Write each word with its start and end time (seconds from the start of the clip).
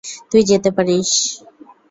তুই 0.29 0.41
যেতে 0.49 0.69
পারিস। 0.71 1.09